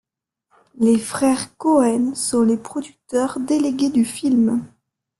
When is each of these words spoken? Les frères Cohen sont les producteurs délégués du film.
Les 0.79 0.97
frères 0.97 1.55
Cohen 1.57 2.15
sont 2.15 2.41
les 2.41 2.57
producteurs 2.57 3.39
délégués 3.39 3.91
du 3.91 4.03
film. 4.03 4.65